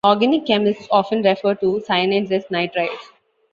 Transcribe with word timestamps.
Organic 0.03 0.47
chemists 0.47 0.87
often 0.89 1.21
refer 1.21 1.53
to 1.53 1.79
cyanides 1.87 2.31
as 2.31 2.45
nitriles. 2.47 3.11